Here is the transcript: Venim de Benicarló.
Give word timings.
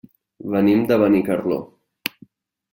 Venim 0.53 0.81
de 0.93 0.97
Benicarló. 1.05 1.61